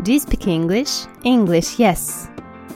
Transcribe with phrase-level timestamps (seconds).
[0.00, 1.05] Do you speak English?
[1.23, 2.27] English, yes.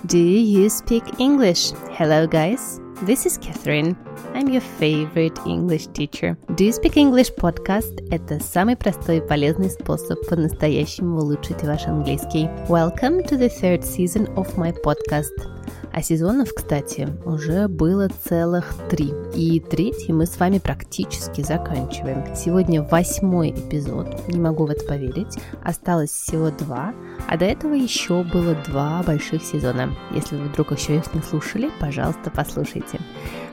[0.06, 1.72] Do you speak English?
[1.90, 2.80] Hello, guys.
[3.02, 3.98] This is Catherine.
[4.36, 6.38] I'm your favorite English teacher.
[6.54, 12.48] Do you speak English podcast – это самый простой и полезный способ по-настоящему улучшить ваш английский.
[12.70, 19.14] Welcome to the third season of my podcast – А сезонов, кстати, уже было целых три.
[19.34, 22.36] И третий мы с вами практически заканчиваем.
[22.36, 25.38] Сегодня восьмой эпизод, не могу в это поверить.
[25.64, 26.94] Осталось всего два,
[27.30, 29.90] а до этого еще было два больших сезона.
[30.14, 33.00] Если вы вдруг еще их не слушали, пожалуйста, послушайте.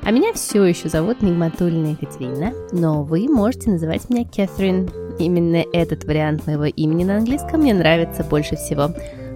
[0.02, 4.90] А меня все еще зовут Нигматульна Екатерина, но вы можете называть меня Кэтрин.
[5.20, 8.90] Именно этот вариант моего имени на английском мне нравится больше всего.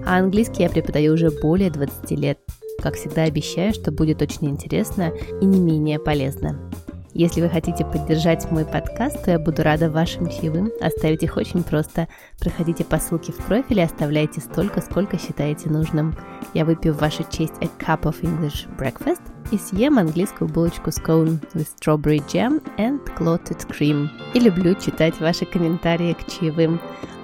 [0.05, 2.41] А английский я преподаю уже более 20 лет.
[2.83, 6.71] Как всегда обещаю, что будет очень интересно и не менее полезно.
[7.19, 10.71] Если вы хотите поддержать мой подкаст, то я буду рада вашим чаевым.
[10.83, 12.09] Оставить их очень просто.
[12.39, 16.15] Проходите по ссылке в профиле оставляйте столько, сколько считаете нужным.
[16.53, 20.99] Я выпью в вашу честь a cup of English breakfast и съем английскую булочку с
[20.99, 24.09] cone with strawberry jam and clotted cream.
[24.35, 26.79] И люблю читать ваши комментарии к чаевым.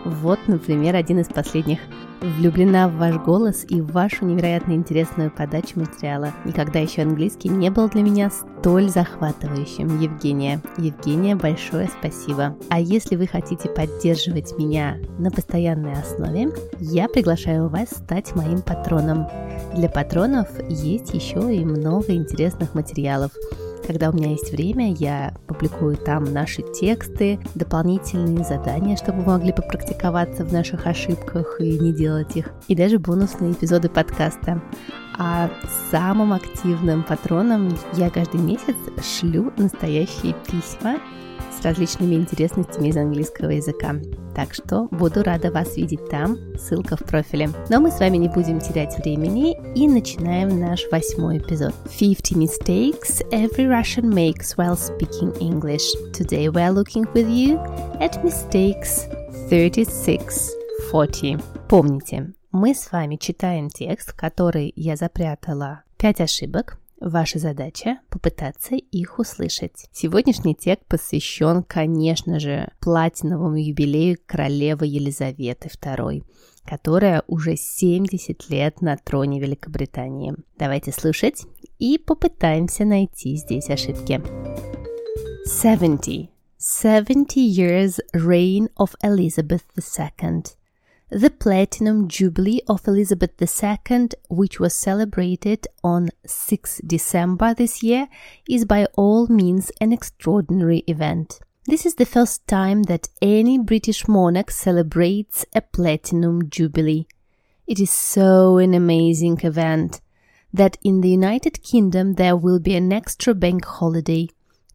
[0.06, 1.80] Вот, например, один из последних–
[2.22, 6.32] влюблена в ваш голос и в вашу невероятно интересную подачу материала.
[6.44, 10.00] Никогда еще английский не был для меня столь захватывающим.
[10.00, 10.60] Евгения.
[10.78, 12.56] Евгения, большое спасибо.
[12.70, 19.26] А если вы хотите поддерживать меня на постоянной основе, я приглашаю вас стать моим патроном.
[19.74, 23.32] Для патронов есть еще и много интересных материалов.
[23.86, 29.52] Когда у меня есть время, я публикую там наши тексты, дополнительные задания, чтобы вы могли
[29.52, 34.62] попрактиковаться в наших ошибках и не делать их, и даже бонусные эпизоды подкаста.
[35.18, 35.50] А
[35.90, 40.98] самым активным патронам я каждый месяц шлю настоящие письма
[41.62, 43.94] различными интересностями из английского языка.
[44.34, 47.50] Так что буду рада вас видеть там, ссылка в профиле.
[47.68, 51.74] Но мы с вами не будем терять времени и начинаем наш восьмой эпизод.
[51.98, 55.84] 50 mistakes every Russian makes while speaking English.
[56.12, 57.58] Today we are looking with you
[58.00, 59.06] at mistakes
[59.50, 61.42] 36-40.
[61.68, 69.18] Помните, мы с вами читаем текст, который я запрятала 5 ошибок, Ваша задача– попытаться их
[69.18, 69.88] услышать.
[69.90, 76.22] Сегодняшний текст посвящен, конечно же, платиновому юбилею королевы Елизаветы II,
[76.64, 80.34] которая уже 70 лет на троне Великобритании.
[80.56, 81.42] Давайте слушать
[81.80, 84.22] и попытаемся найти здесь ошибки.
[85.44, 86.30] 70.
[86.56, 90.44] 70 years reign of Elizabeth II
[91.12, 98.08] the Platinum Jubilee of Elizabeth II, which was celebrated on 6 December this year,
[98.48, 101.38] is by all means an extraordinary event.
[101.66, 107.06] This is the first time that any British monarch celebrates a Platinum Jubilee.
[107.66, 110.00] It is so an amazing event
[110.50, 114.28] that in the United Kingdom there will be an extra bank holiday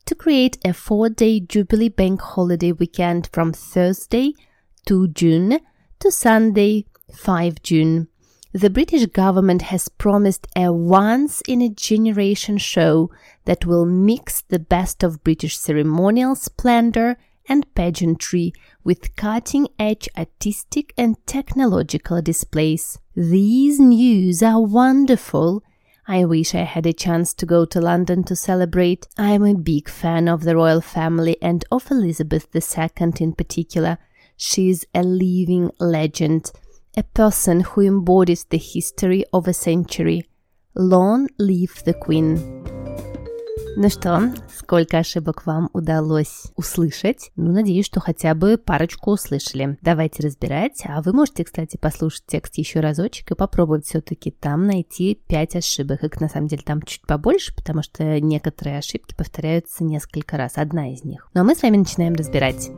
[0.05, 4.35] to create a four day Jubilee bank holiday weekend from Thursday
[4.85, 5.61] to June
[5.99, 8.07] to Sunday, 5 June.
[8.53, 13.09] The British government has promised a once in a generation show
[13.45, 17.17] that will mix the best of British ceremonial splendor
[17.49, 18.53] and pageantry
[18.83, 22.99] with cutting edge artistic and technological displays.
[23.15, 25.63] These news are wonderful.
[26.07, 29.07] I wish I had a chance to go to London to celebrate.
[29.17, 33.97] I am a big fan of the royal family and of Elizabeth II in particular.
[34.37, 36.51] She's a living legend,
[36.95, 40.25] a person who embodies the history of a century.
[40.75, 42.37] Long live the Queen!
[43.79, 47.31] Ну что, сколько ошибок вам удалось услышать?
[47.35, 49.77] Ну, надеюсь, что хотя бы парочку услышали.
[49.81, 50.83] Давайте разбирать.
[50.85, 56.03] А вы можете, кстати, послушать текст еще разочек и попробовать все-таки там найти 5 ошибок.
[56.03, 60.53] Их на самом деле там чуть побольше, потому что некоторые ошибки повторяются несколько раз.
[60.55, 61.27] Одна из них.
[61.35, 62.71] Ну а мы с вами начинаем разбирать.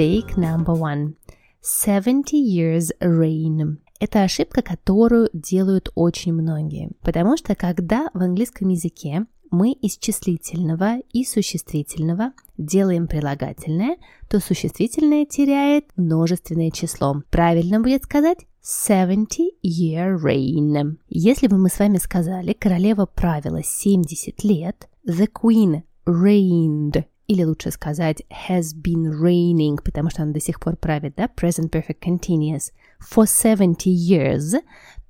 [0.00, 1.14] Mistake number one.
[1.60, 3.76] 70 years reign.
[4.00, 6.92] Это ошибка, которую делают очень многие.
[7.02, 13.98] Потому что когда в английском языке мы из числительного и существительного делаем прилагательное,
[14.30, 17.22] то существительное теряет множественное число.
[17.28, 20.96] Правильно будет сказать 70 year reign.
[21.10, 27.70] Если бы мы с вами сказали, королева правила 70 лет, the queen reigned или лучше
[27.70, 32.72] сказать has been reigning, потому что она до сих пор правит, да, present perfect continuous,
[33.00, 34.60] for 70 years,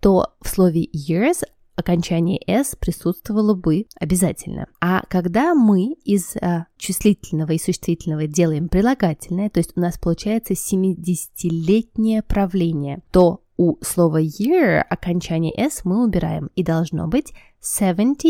[0.01, 1.43] то в слове years
[1.77, 4.67] окончание s присутствовало бы обязательно.
[4.83, 10.53] А когда мы из а, числительного и существительного делаем прилагательное, то есть у нас получается
[10.53, 18.25] 70-летнее правление, то у слова year окончание s мы убираем и должно быть 70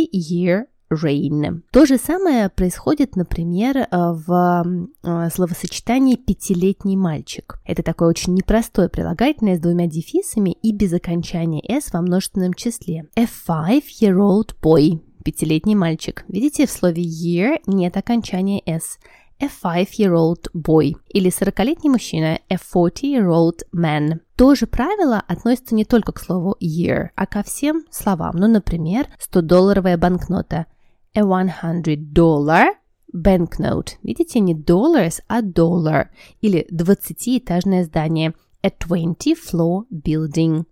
[0.91, 1.63] reign.
[1.71, 4.65] То же самое происходит, например, э, в
[5.03, 7.61] э, словосочетании «пятилетний мальчик».
[7.65, 13.07] Это такое очень непростое прилагательное с двумя дефисами и без окончания «s» во множественном числе.
[13.17, 15.01] A five-year-old boy.
[15.25, 16.25] Пятилетний мальчик.
[16.29, 18.99] Видите, в слове year нет окончания «s»
[19.43, 24.21] a five-year-old boy или 40-летний мужчина, a 40-year-old man.
[24.37, 28.37] То же правило относится не только к слову year, а ко всем словам.
[28.37, 30.67] Ну, например, 100-долларовая банкнота–
[31.15, 32.75] a 100 dollar
[33.13, 33.97] banknote.
[34.03, 36.09] Видите, не dollars, а dollar.
[36.41, 38.35] Или 20-этажное здание.
[38.63, 40.65] A 20-floor building.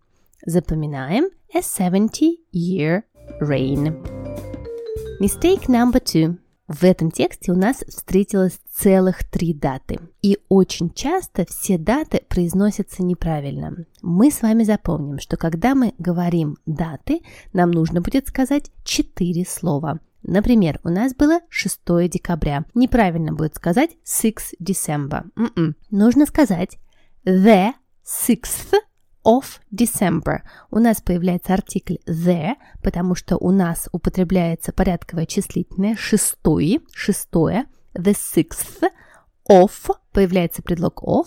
[0.47, 1.31] Запоминаем.
[1.53, 3.03] A 70-year
[3.41, 3.97] reign.
[5.21, 6.39] Mistake number two.
[6.69, 9.99] В этом тексте у нас встретилось целых три даты.
[10.21, 13.87] И очень часто все даты произносятся неправильно.
[14.03, 17.23] Мы с вами запомним, что когда мы говорим даты,
[17.55, 19.99] нам нужно будет сказать четыре слова.
[20.29, 22.65] Например, у нас было 6 декабря.
[22.75, 25.25] Неправильно будет сказать 6 December.
[25.37, 25.75] Mm -mm.
[25.91, 26.79] Нужно сказать
[27.25, 27.73] the
[28.05, 28.75] 6th
[29.25, 30.41] of December.
[30.71, 37.65] У нас появляется артикль the, потому что у нас употребляется порядковое числительное шестое, шестое,
[37.95, 38.83] the sixth
[39.51, 39.71] of,
[40.13, 41.27] появляется предлог of,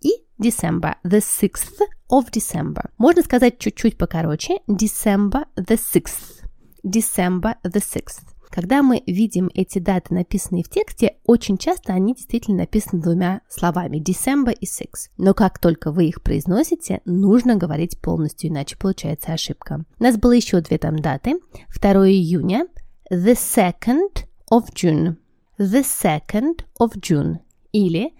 [0.00, 1.78] и December, the sixth
[2.10, 2.90] of December.
[2.98, 6.42] Можно сказать чуть-чуть покороче, December the sixth.
[6.84, 8.31] December the 6th.
[8.52, 13.96] Когда мы видим эти даты, написанные в тексте, очень часто они действительно написаны двумя словами
[13.96, 15.12] December и 6.
[15.16, 19.86] Но как только вы их произносите, нужно говорить полностью, иначе получается ошибка.
[19.98, 21.40] У нас было еще две там даты.
[21.80, 22.66] 2 июня,
[23.10, 25.16] the 2nd of June.
[25.58, 27.38] The 2nd of June.
[27.72, 28.12] Или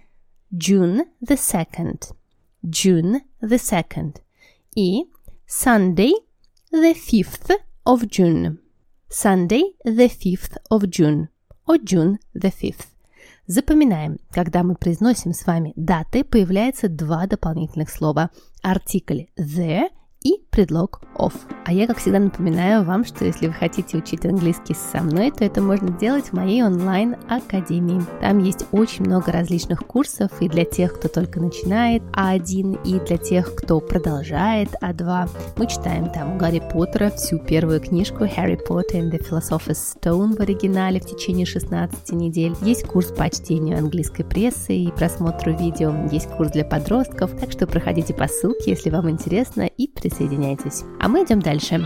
[0.51, 2.11] June the 2nd.
[2.63, 4.15] June the 2nd.
[4.75, 5.03] И
[5.47, 6.13] Sunday
[6.71, 7.51] the 5th
[7.85, 8.62] of June.
[9.15, 11.27] Sunday, the 5th of June.
[11.67, 12.87] О June the 5th.
[13.45, 18.31] Запоминаем, когда мы произносим с вами даты, появляется два дополнительных слова.
[18.63, 19.83] Артикль the
[20.23, 21.33] и предлог of.
[21.65, 25.43] А я, как всегда, напоминаю вам, что если вы хотите учить английский со мной, то
[25.45, 28.01] это можно делать в моей онлайн-академии.
[28.21, 33.17] Там есть очень много различных курсов и для тех, кто только начинает А1, и для
[33.17, 35.29] тех, кто продолжает А2.
[35.57, 40.39] Мы читаем там Гарри Поттера, всю первую книжку Harry Potter and the Philosopher's Stone в
[40.41, 42.53] оригинале в течение 16 недель.
[42.61, 45.93] Есть курс по чтению английской прессы и просмотру видео.
[46.11, 50.84] Есть курс для подростков, так что проходите по ссылке, если вам интересно, и присоединяйтесь присоединяйтесь.
[51.00, 51.84] А мы идем дальше.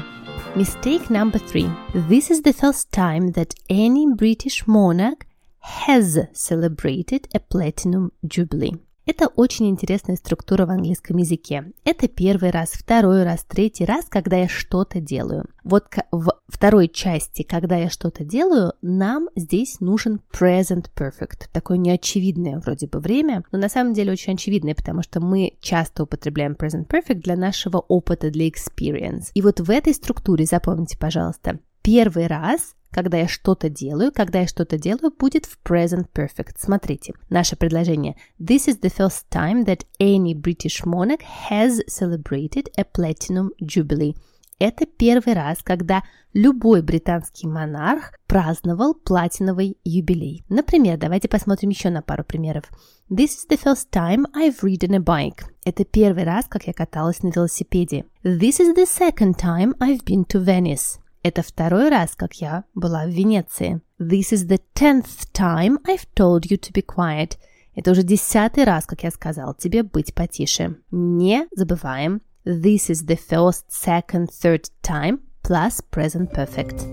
[0.54, 1.70] Mistake number three.
[2.08, 5.26] This is the first time that any British monarch
[5.60, 8.74] has celebrated a platinum jubilee.
[9.07, 11.71] Это очень интересная структура в английском языке.
[11.85, 15.45] Это первый раз, второй раз, третий раз, когда я что-то делаю.
[15.63, 21.47] Вот в второй части, когда я что-то делаю, нам здесь нужен present perfect.
[21.53, 26.03] Такое неочевидное вроде бы время, но на самом деле очень очевидное, потому что мы часто
[26.03, 29.31] употребляем present perfect для нашего опыта, для experience.
[29.33, 34.47] И вот в этой структуре, запомните, пожалуйста, первый раз когда я что-то делаю, когда я
[34.47, 36.55] что-то делаю, будет в present perfect.
[36.57, 38.15] Смотрите, наше предложение.
[38.39, 44.15] This is the first time that any British monarch has celebrated a platinum jubilee.
[44.59, 46.03] Это первый раз, когда
[46.33, 50.43] любой британский монарх праздновал платиновый юбилей.
[50.49, 52.63] Например, давайте посмотрим еще на пару примеров.
[53.09, 55.43] This is the first time I've ridden a bike.
[55.63, 58.05] Это первый раз, как я каталась на велосипеде.
[58.23, 60.99] This is the second time I've been to Venice.
[61.27, 63.81] Это второй раз, как я была в Венеции.
[63.99, 67.33] This is the tenth time I've told you to be quiet.
[67.75, 70.77] Это уже десятый раз, как я сказал тебе быть потише.
[70.89, 72.21] Не забываем.
[72.45, 76.85] This is the first, second, third time plus present perfect.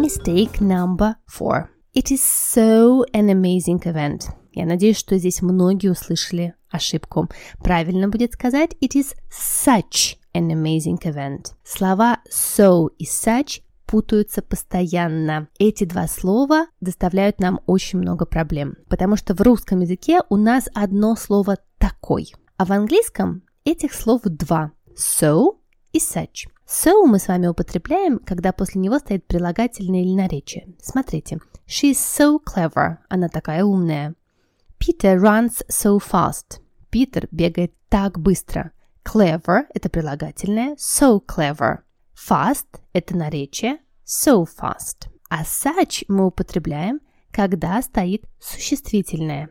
[0.00, 1.68] Mistake number four.
[1.94, 4.22] It is so an amazing event.
[4.50, 7.28] Я надеюсь, что здесь многие услышали ошибку.
[7.62, 11.52] Правильно будет сказать It is such an amazing event.
[11.64, 15.48] Слова so и such путаются постоянно.
[15.58, 20.68] Эти два слова доставляют нам очень много проблем, потому что в русском языке у нас
[20.74, 25.56] одно слово «такой», а в английском этих слов два– so
[25.92, 26.48] и such.
[26.66, 30.74] So мы с вами употребляем, когда после него стоит прилагательное или наречие.
[30.80, 31.38] Смотрите.
[31.66, 32.96] She is so clever.
[33.08, 34.14] Она такая умная.
[34.78, 36.60] Peter runs so fast.
[36.90, 38.72] Питер бегает так быстро.
[39.04, 40.76] Clever– это прилагательное.
[40.76, 41.78] So clever.
[42.14, 45.08] Fast– это наречие so fast.
[45.28, 49.50] А such мы употребляем, когда стоит существительное.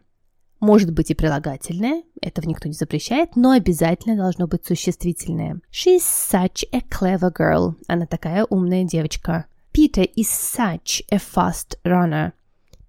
[0.60, 5.60] Может быть и прилагательное, этого никто не запрещает, но обязательно должно быть существительное.
[5.72, 7.76] She's such a clever girl.
[7.88, 9.46] Она такая умная девочка.
[9.74, 12.32] Peter is such a fast runner.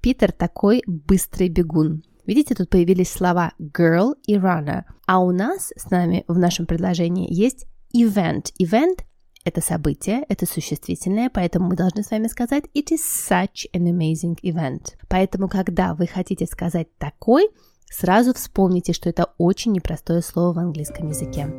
[0.00, 2.04] Питер такой быстрый бегун.
[2.26, 4.84] Видите, тут появились слова girl и runner.
[5.06, 8.52] А у нас с нами в нашем предложении есть event.
[8.60, 9.00] Event–
[9.44, 14.38] это событие, это существительное, поэтому мы должны с вами сказать it is such an amazing
[14.42, 14.94] event.
[15.08, 17.48] Поэтому, когда вы хотите сказать такой,
[17.90, 21.52] сразу вспомните, что это очень непростое слово в английском языке.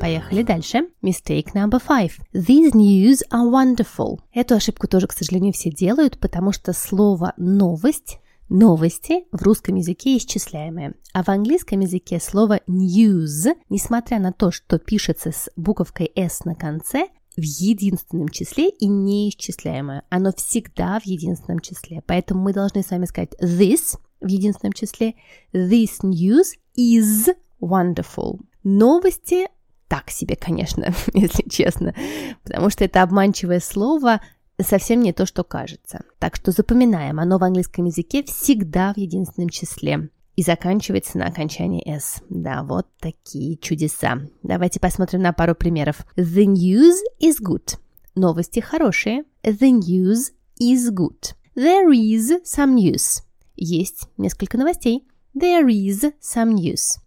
[0.00, 0.88] Поехали дальше.
[1.02, 2.12] Mistake number five.
[2.32, 4.18] These news are wonderful.
[4.32, 8.18] Эту ошибку тоже, к сожалению, все делают, потому что слово «новость»
[8.50, 14.80] Новости в русском языке исчисляемые, а в английском языке слово news, несмотря на то, что
[14.80, 20.02] пишется с буковкой s на конце, в единственном числе и неисчисляемое.
[20.10, 22.02] Оно всегда в единственном числе.
[22.04, 25.14] Поэтому мы должны с вами сказать this в единственном числе.
[25.52, 28.40] This news is wonderful.
[28.64, 29.46] Новости
[29.86, 31.94] так себе, конечно, если честно,
[32.42, 34.20] потому что это обманчивое слово–
[34.62, 36.04] совсем не то, что кажется.
[36.18, 41.86] Так что запоминаем, оно в английском языке всегда в единственном числе и заканчивается на окончании
[41.86, 42.22] s.
[42.30, 44.22] Да, вот такие чудеса.
[44.42, 46.06] Давайте посмотрим на пару примеров.
[46.16, 47.78] The news is good.
[48.14, 49.24] Новости хорошие.
[49.42, 51.34] The news is good.
[51.54, 53.22] There is some news.
[53.56, 55.06] Есть несколько новостей.
[55.34, 56.98] There is some news.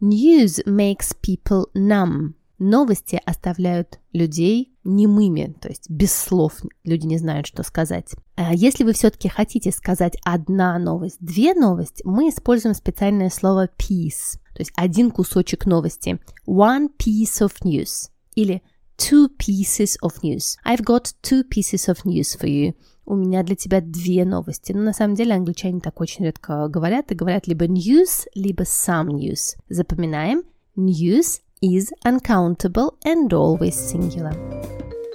[0.00, 2.34] News makes people numb.
[2.58, 8.14] Новости оставляют людей немыми, то есть без слов люди не знают, что сказать.
[8.34, 14.38] А если вы все-таки хотите сказать одна новость, две новости, мы используем специальное слово piece,
[14.54, 16.18] то есть один кусочек новости.
[16.46, 18.62] One piece of news или
[18.96, 20.56] two pieces of news.
[20.64, 22.74] I've got two pieces of news for you.
[23.04, 24.72] У меня для тебя две новости.
[24.72, 29.08] Но на самом деле англичане так очень редко говорят и говорят либо news, либо some
[29.08, 29.56] news.
[29.68, 30.42] Запоминаем.
[30.76, 34.33] News is uncountable and always singular.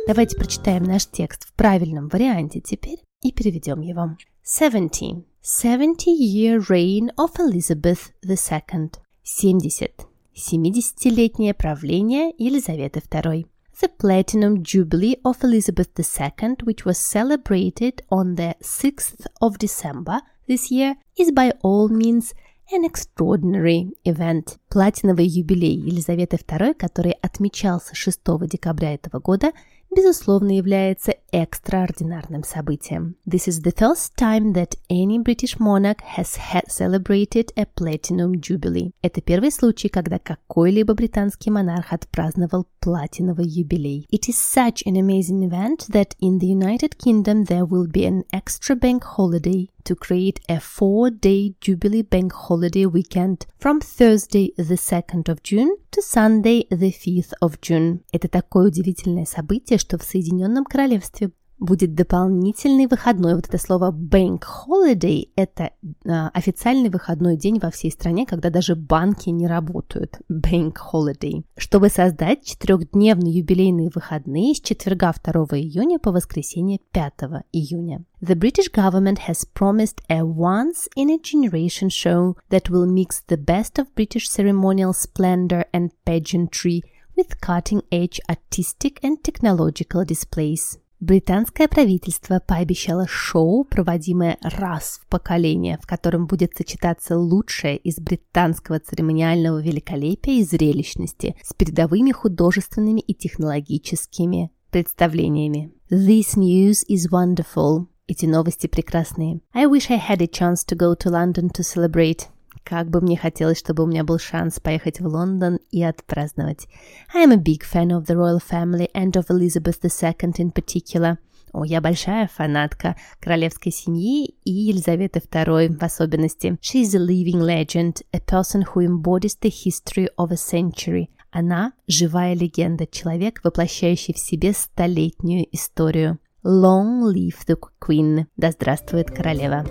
[0.07, 4.16] Давайте прочитаем наш текст в правильном варианте теперь и переведем его.
[4.45, 5.25] 70.
[5.43, 8.93] 70-year reign of Elizabeth II.
[9.23, 10.07] 70.
[10.35, 13.47] 70-летнее правление Елизаветы II.
[13.81, 20.71] The Platinum Jubilee of Elizabeth II, which was celebrated on the 6th of December this
[20.71, 22.33] year, is by all means
[22.74, 24.58] an extraordinary event.
[24.70, 29.51] Платиновый юбилей Елизаветы II, который отмечался 6 декабря этого года,
[29.94, 33.16] безусловно, является экстраординарным событием.
[33.28, 36.38] This is the first time that any British monarch has
[36.70, 38.94] celebrated a platinum jubilee.
[39.01, 44.08] Это первый случай, когда какой-либо британский монарх отпраздновал платиновый юбилей.
[44.12, 48.24] It is such an amazing event that in the United Kingdom there will be an
[48.32, 55.28] extra bank holiday to create a four-day Jubilee Bank holiday weekend from Thursday the 2nd
[55.28, 58.00] of June to Sunday the 5th of June.
[58.12, 61.31] Это такое удивительное событие, что в Соединенном Королевстве
[61.62, 63.36] будет дополнительный выходной.
[63.36, 68.75] Вот это слово bank holiday– это э, официальный выходной день во всей стране, когда даже
[68.75, 70.20] банки не работают.
[70.30, 71.44] Bank holiday.
[71.56, 77.13] Чтобы создать четырехдневные юбилейные выходные с четверга 2 июня по воскресенье 5
[77.53, 78.03] июня.
[78.22, 84.27] The British government has promised a once-in-a-generation show that will mix the best of British
[84.30, 86.84] ceremonial splendor and pageantry
[87.15, 90.80] with cutting-edge artistic and technological displays.
[91.01, 98.79] Британское правительство пообещало шоу, проводимое раз в поколение, в котором будет сочетаться лучшее из британского
[98.79, 105.74] церемониального великолепия и зрелищности с передовыми художественными и технологическими представлениями.
[105.89, 107.88] This news is wonderful.
[108.05, 109.41] Эти новости прекрасные.
[109.55, 112.27] I wish I had a chance to go to London to celebrate.
[112.63, 116.68] Как бы мне хотелось, чтобы у меня был шанс поехать в Лондон и отпраздновать.
[117.13, 121.18] I am a big fan of the royal family and of Elizabeth II in particular.
[121.53, 126.58] О, я большая фанатка королевской семьи и Елизаветы II в особенности.
[126.62, 131.10] She is a living legend, a person who embodies the history of a century.
[131.32, 136.20] Она– живая легенда, человек, воплощающий в себе столетнюю историю.
[136.44, 138.25] Long live the Queen!
[138.36, 139.65] Да здравствует королева!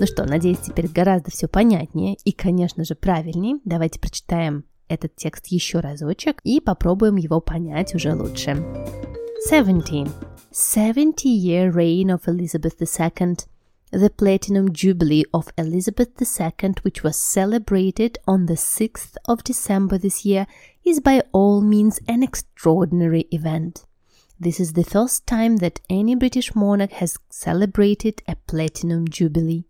[0.00, 3.58] Ну что, надеюсь, теперь гораздо все понятнее и, конечно же, правильнее.
[3.64, 8.56] Давайте прочитаем этот текст еще разочек и попробуем его понять уже лучше.
[9.48, 10.08] 17.
[10.52, 13.36] 70-year reign of Elizabeth II
[13.90, 20.24] the Platinum Jubilee of Elizabeth II, which was celebrated on the 6th of December this
[20.26, 20.46] year,
[20.84, 23.86] is by all means an extraordinary event.
[24.38, 29.64] This is the first time that any British monarch has celebrated a platinum jubilee.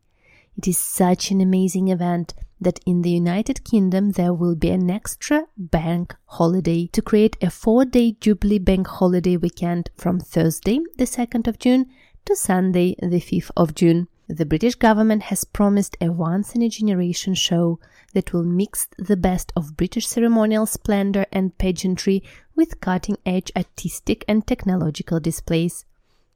[0.59, 4.91] It is such an amazing event that in the United Kingdom there will be an
[4.91, 11.05] extra bank holiday to create a four day Jubilee bank holiday weekend from Thursday, the
[11.05, 11.87] 2nd of June,
[12.25, 14.09] to Sunday, the 5th of June.
[14.27, 17.79] The British government has promised a once in a generation show
[18.15, 22.25] that will mix the best of British ceremonial splendor and pageantry
[22.57, 25.85] with cutting edge artistic and technological displays.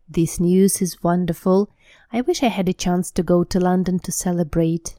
[0.09, 1.71] This news is wonderful.
[2.13, 4.95] I wish I had a chance to go to London to celebrate.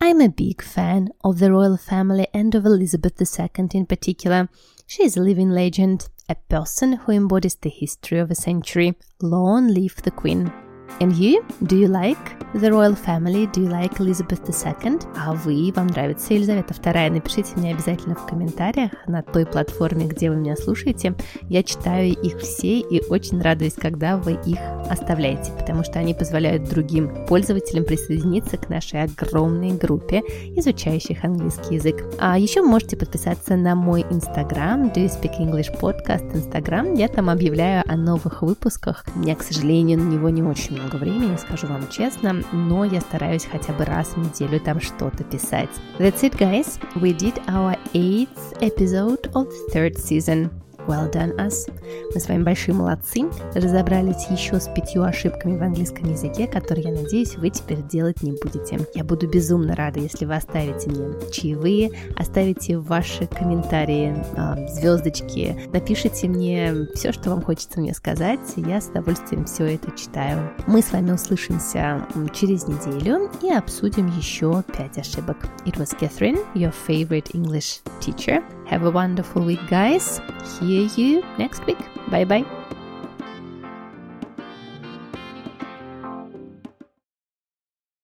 [0.00, 4.48] I'm a big fan of the royal family and of Elizabeth II in particular.
[4.86, 8.96] She is a living legend, a person who embodies the history of a century.
[9.22, 10.52] Long live the Queen!
[11.00, 11.44] And you?
[11.66, 12.18] Do you like
[12.54, 13.46] the royal family?
[13.52, 15.02] Do you like Elizabeth II?
[15.16, 15.72] А вы?
[15.74, 17.10] Вам нравится Елизавета II?
[17.10, 21.14] Напишите мне обязательно в комментариях на той платформе, где вы меня слушаете.
[21.48, 24.58] Я читаю их все и очень радуюсь, когда вы их
[24.88, 30.22] оставляете, потому что они позволяют другим пользователям присоединиться к нашей огромной группе
[30.56, 32.04] изучающих английский язык.
[32.20, 36.94] А еще вы можете подписаться на мой инстаграм Do You Speak English Podcast Instagram.
[36.94, 39.04] Я там объявляю о новых выпусках.
[39.16, 43.00] У меня, к сожалению, на него не очень много времени, скажу вам честно, но я
[43.00, 45.70] стараюсь хотя бы раз в неделю там что-то писать.
[45.98, 46.80] That's it, guys.
[46.96, 50.63] We did our eighth episode of third season.
[50.86, 51.70] Well done us.
[52.12, 53.22] Мы с вами большие молодцы.
[53.54, 58.32] Разобрались еще с пятью ошибками в английском языке, которые, я надеюсь, вы теперь делать не
[58.32, 58.78] будете.
[58.94, 66.28] Я буду безумно рада, если вы оставите мне чаевые, оставите ваши комментарии, а, звездочки, напишите
[66.28, 68.40] мне все, что вам хочется мне сказать.
[68.56, 70.50] Я с удовольствием все это читаю.
[70.66, 75.36] Мы с вами услышимся через неделю и обсудим еще пять ошибок.
[75.64, 78.42] It was Catherine, your favorite English teacher.
[78.66, 80.20] Have a wonderful week, guys.
[80.58, 81.78] Hear you next week.
[82.08, 82.63] Bye bye.